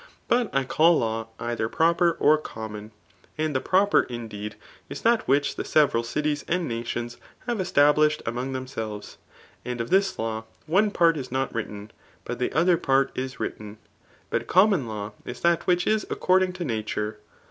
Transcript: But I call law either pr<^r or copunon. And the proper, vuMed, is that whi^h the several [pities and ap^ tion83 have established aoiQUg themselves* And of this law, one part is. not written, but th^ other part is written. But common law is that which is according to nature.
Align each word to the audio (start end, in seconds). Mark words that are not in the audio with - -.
But 0.27 0.49
I 0.51 0.63
call 0.63 0.97
law 0.97 1.27
either 1.39 1.69
pr<^r 1.69 2.17
or 2.19 2.39
copunon. 2.41 2.89
And 3.37 3.55
the 3.55 3.61
proper, 3.61 4.05
vuMed, 4.05 4.55
is 4.89 5.03
that 5.03 5.27
whi^h 5.27 5.55
the 5.55 5.63
several 5.63 6.01
[pities 6.01 6.43
and 6.47 6.63
ap^ 6.71 6.81
tion83 6.85 7.17
have 7.45 7.59
established 7.59 8.23
aoiQUg 8.25 8.51
themselves* 8.53 9.17
And 9.63 9.79
of 9.79 9.91
this 9.91 10.17
law, 10.17 10.45
one 10.65 10.89
part 10.89 11.17
is. 11.17 11.31
not 11.31 11.53
written, 11.53 11.91
but 12.25 12.39
th^ 12.39 12.51
other 12.55 12.77
part 12.77 13.11
is 13.15 13.39
written. 13.39 13.77
But 14.31 14.47
common 14.47 14.87
law 14.87 15.11
is 15.23 15.41
that 15.41 15.67
which 15.67 15.85
is 15.85 16.07
according 16.09 16.53
to 16.53 16.65
nature. 16.65 17.19